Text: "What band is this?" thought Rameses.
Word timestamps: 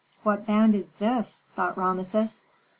"What 0.23 0.47
band 0.47 0.73
is 0.73 0.89
this?" 0.97 1.43
thought 1.55 1.77
Rameses. 1.77 2.41